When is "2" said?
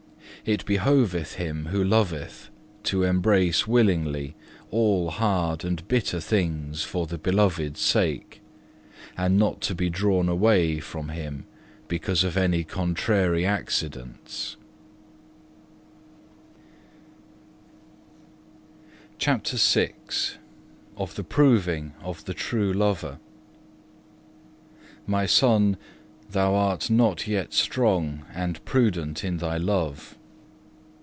19.19-19.19